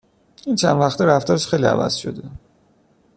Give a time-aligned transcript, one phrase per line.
[0.45, 2.23] این چند وقته رفتارش خیلی عوض شده